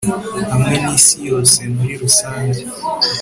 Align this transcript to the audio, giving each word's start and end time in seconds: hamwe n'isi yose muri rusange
hamwe 0.51 0.75
n'isi 0.83 1.17
yose 1.29 1.59
muri 1.75 1.93
rusange 2.01 2.61